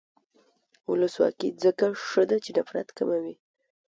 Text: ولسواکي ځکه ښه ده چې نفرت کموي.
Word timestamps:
ولسواکي 0.91 1.49
ځکه 1.63 1.85
ښه 2.07 2.23
ده 2.29 2.37
چې 2.43 2.51
نفرت 2.57 2.87
کموي. 2.97 3.35